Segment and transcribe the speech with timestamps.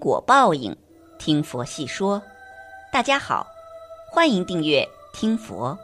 [0.00, 0.74] 果报应，
[1.18, 2.22] 听佛细说。
[2.90, 3.46] 大家好，
[4.10, 5.78] 欢迎订阅听佛。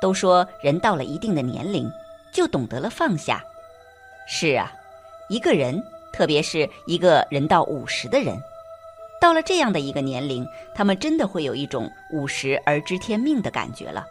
[0.00, 1.92] 都说人到了一定的年龄，
[2.32, 3.44] 就懂得了放下。
[4.26, 4.72] 是啊，
[5.28, 8.34] 一个人，特别是一个人到五十的人，
[9.20, 14.06] 到了这样的一个年龄，他们真的会有一种五十而知天命的感觉了。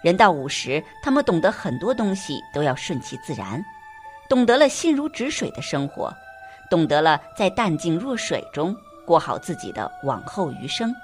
[0.00, 3.62] 人到五十，他们懂得很多东西都要顺其自然，
[4.30, 6.10] 懂得了心如止水的生活。
[6.70, 10.94] 懂得了在淡静若水中过好自己的往后余生。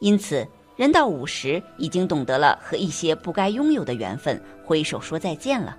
[0.00, 0.46] 因此，
[0.76, 5.76] 人到五十，已经懂得了和一些不该拥有的缘分挥手说再见了。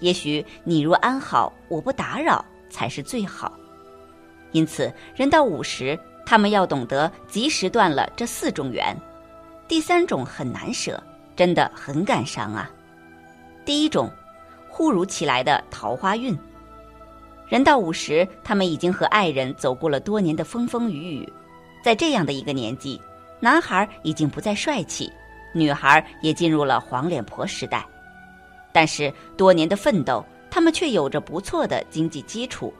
[0.00, 3.52] 也许你若安好，我不打扰，才是最好。
[4.52, 8.96] 因此，人到五十，他们要懂得及时断了这四种缘。
[9.68, 11.02] 第三种很难舍，
[11.34, 12.70] 真的很感伤啊。
[13.64, 14.08] 第一种，
[14.68, 16.38] 忽如其来的桃花运。
[17.48, 21.32] 人到五十，他们已经和爱人走过了多年的风风雨雨，
[21.80, 23.00] 在这样的一个年纪，
[23.38, 25.12] 男孩已经不再帅气，
[25.54, 27.86] 女孩也进入了黄脸婆时代。
[28.72, 32.74] 但是多年的奋斗，他们却有着不错的经济基础。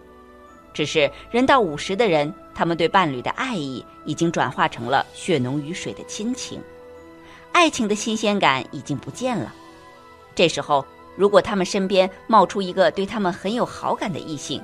[0.74, 6.60] 只是人到五十的人，他们对伴侣的爱意已经转化成了血浓于水的亲情，
[7.52, 9.54] 爱情的新鲜感已经不见了。
[10.34, 10.84] 这时候。
[11.16, 14.62] 如果他们身边冒出一个对他们很有好感的异性，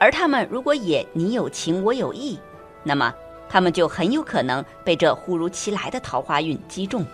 [0.00, 2.38] 而他们如果也你有情我有意，
[2.82, 3.14] 那么
[3.48, 7.04] 他们就很有可能被这忽如其来的桃花运击中，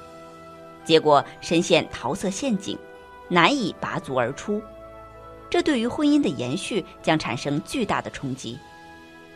[0.85, 2.79] 结果深陷桃色陷阱，
[3.29, 4.63] 难以拔足而出。
[5.51, 8.59] 这对于婚姻的延续将产生巨大的冲击。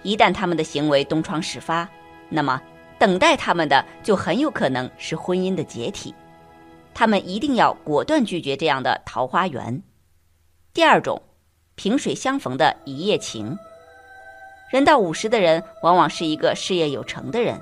[0.02, 1.88] 一旦他们的行为东窗事发，
[2.28, 2.60] 那么
[2.98, 6.14] 等待他们的就很有可能是婚姻的解体。
[6.94, 9.82] 他们一定要果断拒绝这样的桃花源。
[10.74, 11.20] 第二种，
[11.74, 13.56] 萍水相逢的一夜情。
[14.70, 17.60] 人到五十的人，往往是一个事业有成的人。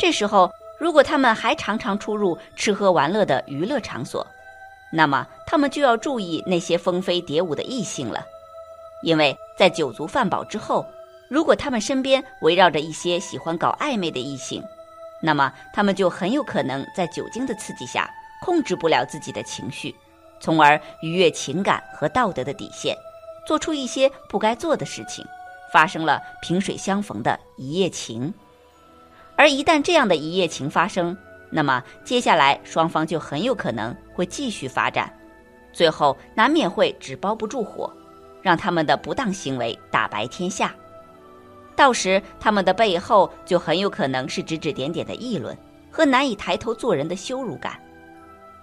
[0.00, 4.26] 这时候，如果他们还常常出入吃喝玩乐的娱乐场所，
[4.92, 8.24] 那么他们就要注意那些蜂飞蝶舞的异性了。
[9.02, 10.84] 因为在酒足饭饱之后，
[11.28, 14.62] 如果他们身边围绕着一些喜欢搞暧昧的异性，
[15.22, 18.10] 那么他们就很有可能在酒精的刺激下。
[18.42, 19.94] 控制不了自己的情绪，
[20.40, 22.96] 从而逾越情感和道德的底线，
[23.46, 25.24] 做出一些不该做的事情，
[25.72, 28.32] 发生了萍水相逢的一夜情。
[29.36, 31.16] 而一旦这样的一夜情发生，
[31.50, 35.12] 那么接下来双方就很有可能会继续发展，
[35.72, 37.92] 最后难免会纸包不住火，
[38.42, 40.74] 让他们的不当行为大白天下。
[41.74, 45.54] 到时他们的背后就很有可能是指指点点的议论
[45.90, 47.78] 和难以抬头做人的羞辱感。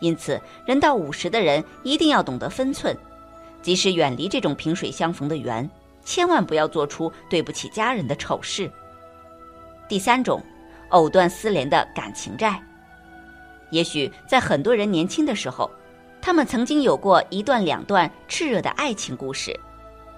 [0.03, 2.94] 因此，人到五十的人一定要懂得分寸，
[3.62, 5.68] 即使远离这种萍水相逢的缘，
[6.03, 8.69] 千万不要做出对不起家人的丑事。
[9.88, 10.44] 第三种，
[10.90, 12.62] 藕断丝连的感情债。
[13.69, 15.72] 也许在很多人年轻的时候，
[16.22, 19.58] 他们曾经有过一段两段炽热的爱情故事，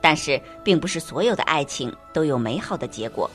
[0.01, 3.29] 但是并不是所有的爱情都有美好的结果。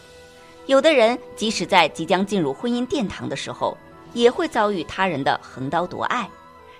[0.66, 3.78] 有的人即使在即将进入婚姻殿堂的时候，
[4.12, 6.28] 也会遭遇他人的横刀夺爱。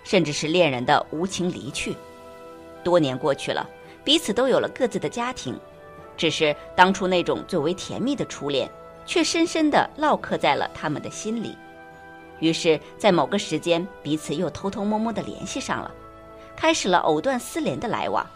[0.05, 1.95] 甚至是恋人的无情离去，
[2.83, 3.69] 多年过去了，
[4.03, 5.59] 彼此都有了各自的家庭，
[6.17, 8.71] 只是当初那种最为甜蜜的初恋，
[9.07, 11.57] 却深深地烙刻在了他们的心里。
[12.39, 15.91] 于是，在某个时间，彼此又偷偷摸摸地联系上了，
[16.57, 18.27] 开始了藕断丝连的来往。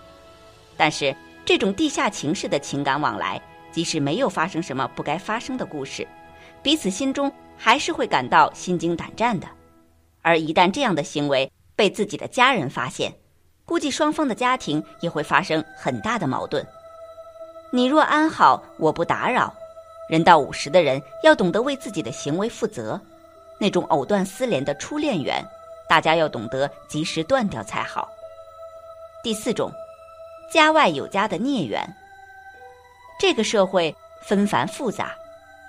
[0.77, 3.41] 但是，这种地下情式的情感往来，
[3.73, 6.07] 即使没有发生什么不该发生的故事，
[6.63, 9.47] 彼此心中还是会感到心惊胆战的。
[10.25, 13.13] 而一旦这样的行为被自己的家人发现，
[13.67, 16.67] 估计双方的家庭也会发生很大的矛盾。
[17.71, 19.55] 你若安好，我不打扰。
[20.09, 22.99] 人到五十的人要懂得为自己的行为负责，
[23.59, 25.45] 那种藕断丝连的初恋缘，
[25.89, 28.09] 大家要懂得及时断掉才好。
[29.23, 29.71] 第四种，
[30.51, 31.83] 家外有家的孽缘。
[33.19, 35.15] 这个社会纷繁复杂，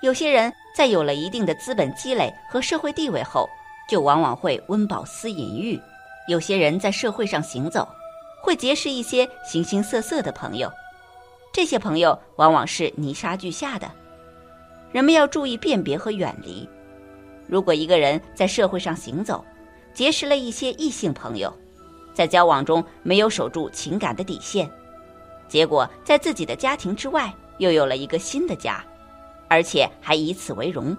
[0.00, 3.46] 有些人在有了一定的资本积累和社会地位后。
[3.88, 5.80] 就往往会温饱思淫欲，
[6.28, 7.88] 有些人在社会上行走，
[8.42, 10.70] 会结识一些形形色色的朋友，
[11.52, 13.90] 这些朋友往往是泥沙俱下的，
[14.92, 16.68] 人们要注意辨别和远离。
[17.46, 19.44] 如果一个人在社会上行走，
[19.94, 21.52] 结识了一些异性朋友，
[22.12, 24.68] 在交往中没有守住情感的底线，
[25.46, 28.84] 结果在自己的家庭之外又有了一个新的家，
[29.48, 30.96] 而且还以此为荣。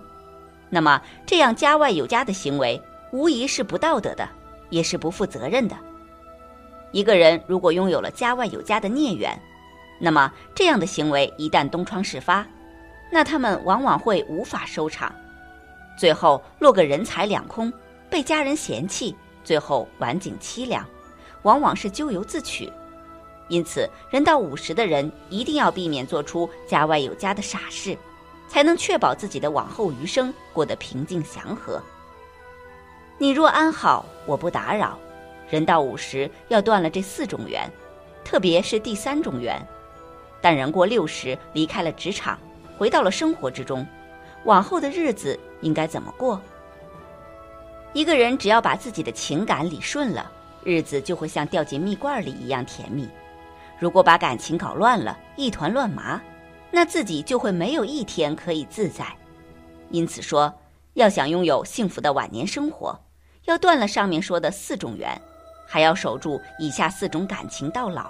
[0.70, 2.82] 那么，这样家外有家的行为，
[3.12, 4.28] 无疑是不道德的，
[4.70, 5.76] 也是不负责任的。
[6.92, 9.38] 一个人如果拥有了家外有家的孽缘，
[10.00, 12.46] 那么这样的行为一旦东窗事发，
[13.12, 15.14] 那他们往往会无法收场，
[15.98, 17.72] 最后落个人财两空，
[18.10, 20.86] 被家人嫌弃，最后晚景凄凉，
[21.44, 22.72] 往往是咎由自取。
[23.48, 27.98] 因此，人到五十的人一定要避免做出家外有家的傻事，
[28.48, 31.82] 才能确保自己的往后余生过得平静祥和。
[33.18, 34.98] 你若安好，我不打扰。
[35.50, 37.72] 人到五十要断了这四种缘，
[38.24, 39.60] 特别是第三种缘。
[40.42, 42.38] 但人过六十离开了职场，
[42.78, 43.86] 回到了生活之中，
[44.44, 46.40] 往后的日子应该怎么过？
[47.94, 50.30] 一个人只要把自己的情感理顺了，
[50.64, 53.10] 日子就会像掉进蜜罐里一样甜蜜。
[53.80, 56.22] 如果把感情搞乱了，一团乱麻，
[56.72, 59.06] 那自己就会没有一天可以自在。
[59.90, 60.54] 因此说，
[60.94, 63.00] 要想拥有幸福的晚年生活，
[63.46, 65.20] 要断了上面说的四种缘，
[65.66, 68.10] 还要守住以下四种感情到老，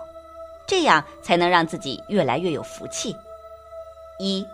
[0.67, 3.15] 这样才能让自己越来越有福气。
[4.19, 4.45] 一，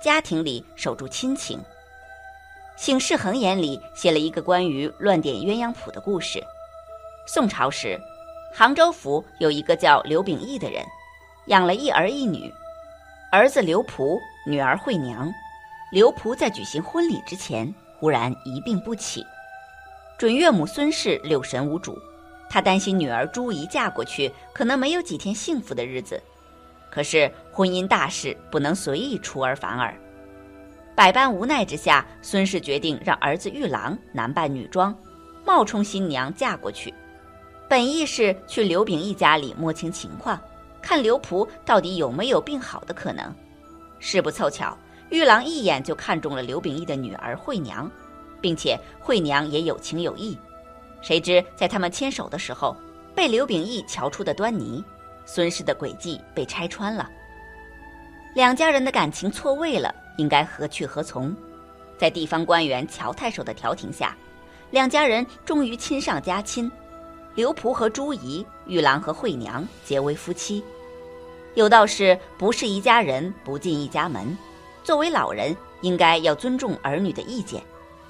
[0.00, 1.58] 家庭里守住亲情。
[2.76, 6.44] 《醒世恒言》里写了一个关于乱点鸳鸯谱的故事。
[7.26, 7.98] 宋朝时。
[8.54, 10.82] 杭州府有一个叫刘秉义的人，
[11.48, 12.50] 养了一儿一女，
[13.36, 15.30] 儿子刘璞，女儿惠娘。
[15.92, 19.22] 刘璞在举行婚礼之前，忽然一病不起。
[20.16, 21.98] 准岳母孙氏六神无主，
[22.48, 26.18] 他担心女儿朱怡嫁过去，可能没有几天幸福的日子。
[26.90, 29.94] 可是婚姻大事不能随意出尔反尔，
[30.94, 34.96] 百般无奈之下，孙氏决定让儿子玉郎男扮女装，
[35.44, 36.94] 冒充新娘嫁过去。
[37.68, 40.40] 本意是去刘秉义家里摸清情况，
[40.86, 43.34] 看刘璞到底有没有病好的可能。
[43.98, 44.78] 事不凑巧，
[45.10, 47.90] 玉郎一眼就看中了刘秉义的女儿惠娘，
[48.40, 50.38] 并且惠娘也有情有义。
[51.02, 52.76] 谁知在他们牵手的时候，
[53.16, 54.84] 被刘秉义瞧出的端倪，
[55.24, 57.10] 孙氏的诡计被拆穿了。
[58.32, 61.34] 两家人的感情错位了，应该何去何从？
[61.98, 64.16] 在地方官员乔太守的调停下，
[64.70, 66.70] 两家人终于亲上加亲。
[67.34, 70.62] 刘璞和朱怡、玉郎和惠娘结为夫妻。
[71.56, 74.36] 有道是：不是一家人，不进一家门。
[74.84, 77.62] 作为老人，应该要尊重儿女的意见，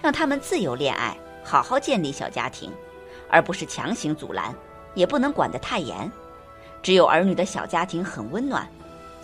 [0.03, 2.73] 让他们自由恋爱，好好建立小家庭，
[3.31, 4.53] 而不是强行阻拦，
[4.95, 6.11] 也不能管得太严。
[6.83, 8.69] 只有儿女的小家庭很温暖，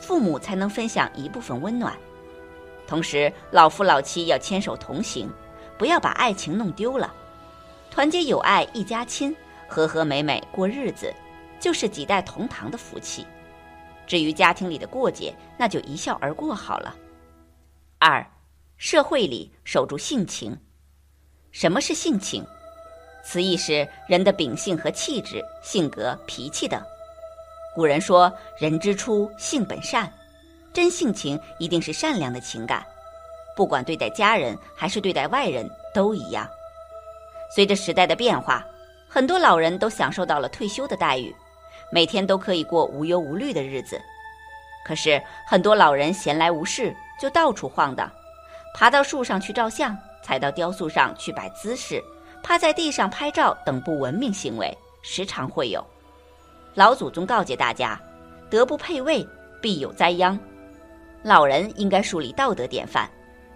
[0.00, 1.92] 父母才能分享一部分温暖。
[2.86, 5.28] 同时，老夫老妻要牵手同行，
[5.76, 7.12] 不要把爱情弄丢了，
[7.90, 9.34] 团结友爱一家亲。
[9.66, 11.10] 和和美美过日子，
[11.58, 13.26] 就是几代同堂的福气。
[14.12, 16.94] 至于家庭里的过节，那就一笑而过好了。
[17.98, 18.22] 二，
[18.76, 20.54] 社会里守住性情。
[21.50, 22.44] 什么是性情？
[23.24, 26.78] 词义是人的秉性和气质、性格、脾气等。
[27.74, 28.30] 古人说
[28.60, 30.12] ：“人之初，性本善。”
[30.74, 32.86] 真性情一定是善良的情感，
[33.56, 36.46] 不管对待家人还是对待外人都一样。
[37.56, 38.62] 随着时代的变化。
[39.08, 41.34] 很多老人都享受到了退休的待遇，
[41.92, 44.00] 每天都可以过无忧无虑的日子。
[44.84, 48.10] 可是很多老人闲来无事就到处晃荡，
[48.74, 52.02] 爬到树上去照相，踩到雕塑上去摆姿势，
[52.42, 55.86] 趴在地上拍照等不文明行为时常会有。
[56.74, 58.00] 老祖宗告诫大家：
[58.48, 59.24] 德不配位，
[59.60, 60.38] 必有灾殃。
[61.22, 63.08] 老人应该树立道德典范，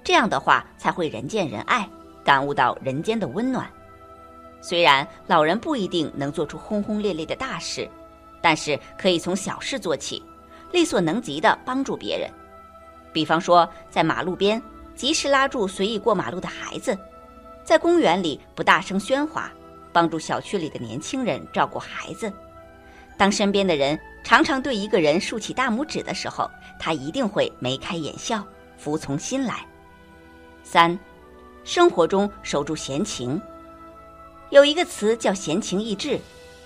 [0.05, 1.89] 这样的话才会人见人爱，
[2.23, 3.69] 感悟到人间的温暖。
[4.61, 7.89] 虽然老人不一定能做出轰轰烈烈的大事，
[8.47, 10.23] 但是可以从小事做起，
[10.71, 12.31] 力所能及的帮助别人。
[13.13, 14.63] 比方说，在马路边
[14.95, 16.97] 及时拉住随意过马路的孩子，
[17.65, 19.51] 在公园里不大声喧哗，
[19.93, 22.33] 帮助小区里的年轻人照顾孩子。
[23.17, 26.49] 当身边的人常常对一个人竖起大拇指的时候，
[26.79, 28.47] 他一定会眉开眼笑，
[28.79, 29.67] 服从心来。
[30.63, 30.97] 三，
[31.65, 33.43] 生活中守住闲情。
[34.51, 36.21] 有一个词叫闲情逸致，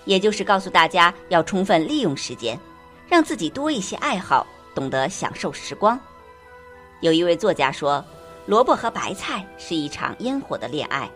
[0.05, 2.59] 也就是告诉大家要充分利用时间，
[3.09, 5.99] 让自己多一些爱好，懂得享受时光。
[7.01, 8.05] 有一位作家说
[8.47, 11.09] ：“萝卜和白菜是一场烟火的恋爱，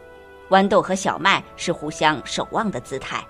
[0.50, 3.24] 豌豆和小麦是互相守望的姿态，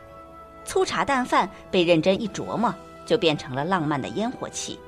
[0.65, 2.75] 粗茶淡饭被认真一琢磨，
[3.07, 4.79] 就变成了浪漫的烟火气。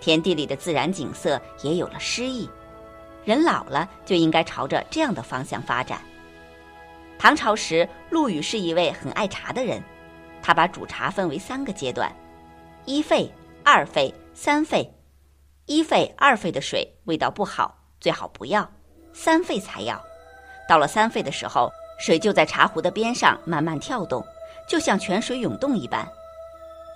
[0.00, 2.48] 田地里的自然景色也有了诗意。
[3.24, 6.00] 人老了就应该朝着这样的方向发展。”
[7.18, 9.82] 唐朝时，陆羽是一位很爱茶的人，
[10.44, 12.14] 他把煮茶分为三个阶段：
[12.84, 13.32] 一沸、
[13.64, 14.86] 二沸、三沸。
[15.64, 18.62] 一沸、二沸的水味道不好，最好不要；
[19.14, 19.98] 三沸才要。
[20.68, 24.22] 到了三沸的时候，水就在茶壶的边上慢慢跳动，
[24.68, 26.06] 就像泉水涌动一般。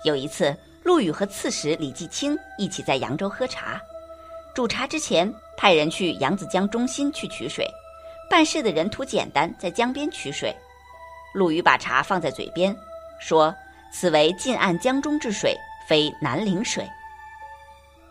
[0.03, 3.81] 有一次，陆羽和刺史李继清一起在扬州喝茶，
[4.53, 7.67] 煮茶之前，派人去扬子江中心去取水，
[8.29, 10.55] 办事的人图简单，在江边取水。
[11.33, 12.75] 陆羽把茶放在嘴边，
[13.19, 13.53] 说
[13.91, 15.55] ：“此为近岸江中之水，
[15.87, 16.89] 非南陵水。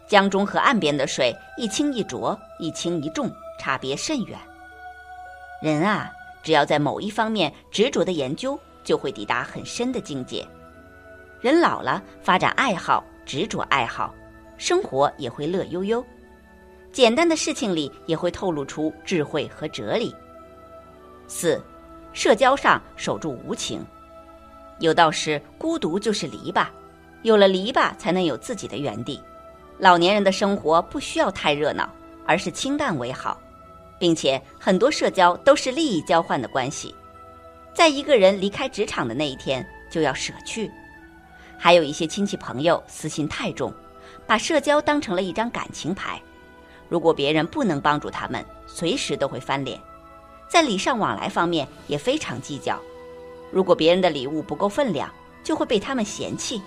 [0.06, 4.38] 江中和岸边的水一清一浊，一轻一重，差别甚远。
[5.62, 6.10] 人啊，
[6.42, 10.46] 只要在某一方面执着的研究，就会抵达很深的境界。
[11.40, 14.14] 人老了，发展爱好，执着爱好，
[14.56, 16.04] 生活也会乐悠悠。
[16.92, 20.14] 简单的事情里也会透露出智慧和哲理。
[21.26, 21.62] 四。”
[22.14, 23.84] 社交上守住无情，
[24.78, 26.66] 有道是孤独就是篱笆，
[27.22, 29.20] 有了篱笆才能有自己的园地。
[29.78, 31.88] 老年人的生活不需要太热闹，
[32.26, 33.40] 而是清淡为好，
[33.98, 36.94] 并且很多社交都是利益交换的关系。
[37.74, 40.70] 在一个人离开职场的那一天，就要舍去。
[41.56, 43.72] 还有一些亲戚朋友私心太重，
[44.26, 46.20] 把社交当成了一张感情牌，
[46.88, 49.80] 如果别人不能帮助他们，随时都会翻脸。
[50.48, 52.80] 在礼尚往来方面也非常计较，
[53.50, 55.12] 如果别人的礼物不够分量，
[55.42, 56.60] 就会被他们嫌弃。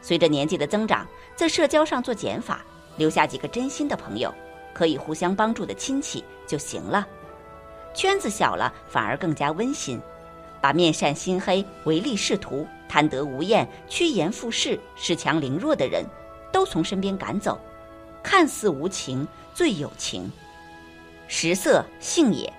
[0.00, 2.64] 随着年纪的增长，在社交上做减法，
[2.96, 4.32] 留下几个真心的朋友，
[4.72, 7.06] 可以互相帮助的亲戚就行了。
[7.94, 10.00] 圈子小了，反而更加温馨。
[10.60, 16.04] 把面善心黑、唯利是图、贪得无厌、趋炎附势、恃强凌弱的人，
[16.52, 17.60] 都从身边赶走。
[18.24, 20.30] 看似无情，最有情。
[21.28, 22.52] 食色性也。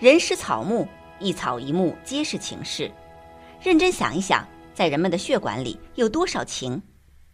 [0.00, 0.88] 人食草木，
[1.20, 2.90] 一草一木皆是情事。
[3.62, 6.80] 认真想一想，在人们的血管里有多少情？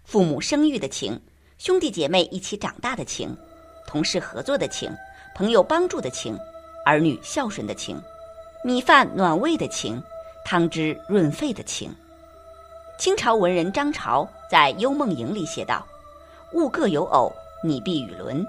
[0.04, 1.20] 父母生育的情，
[1.56, 3.34] 兄弟姐妹一起长大的情，
[3.86, 4.92] 同事合作的情，
[5.34, 6.36] 朋友帮助的情，
[6.84, 7.96] 儿女孝顺的情，
[8.64, 10.02] 米饭暖胃的情，
[10.44, 11.94] 汤汁润肺的情。
[12.98, 15.86] 清朝文人张潮在《幽梦影》里写道
[16.54, 18.44] ：“物各有偶，你必与伦。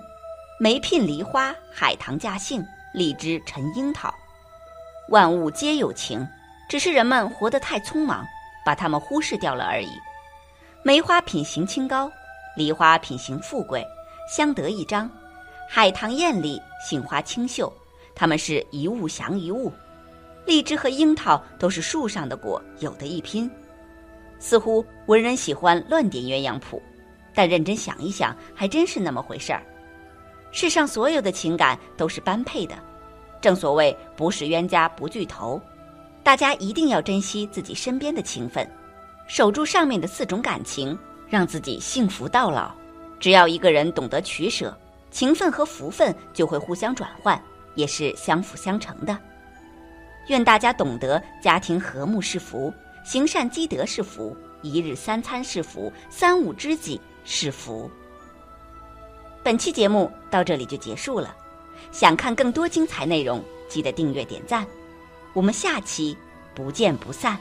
[0.60, 4.12] 梅聘梨花，海棠架杏。”荔枝陈樱桃，
[5.09, 6.27] 万物皆有情，
[6.67, 8.25] 只是人们活得太匆忙，
[8.65, 9.89] 把它们忽视掉了而已。
[10.83, 12.11] 梅花品行清高，
[12.57, 13.85] 梨花品行富贵，
[14.29, 15.09] 相得益彰；
[15.69, 17.71] 海棠艳丽，杏花清秀，
[18.13, 19.71] 它们是一物降一物。
[20.45, 23.49] 荔枝和樱桃都是树上的果，有的一拼。
[24.39, 26.81] 似乎文人喜欢乱点鸳鸯谱，
[27.33, 29.63] 但认真想一想，还真是那么回事儿。
[30.51, 32.75] 世上所有的情感都是般配的。
[33.39, 35.62] 正所谓不是冤家不聚头，
[36.24, 38.67] 大家一定要珍惜自己身边的情分，
[39.27, 40.98] 守住上面的四种感情，
[41.29, 42.72] 让自己幸福到老。
[43.20, 44.77] 只要一个人懂得取舍，
[45.10, 47.41] 情分和福分就会互相转换，
[47.75, 49.17] 也是相辅相成的。
[50.27, 57.89] 愿大家懂得家庭和睦是福，行善积德是福，一日三餐是福，三五知己是福。
[59.41, 61.34] 本期节目到这里就结束了。
[61.91, 64.65] 想看更多精彩内容，记得订阅点赞，
[65.34, 66.17] 我们下期
[66.53, 67.38] 不见不散。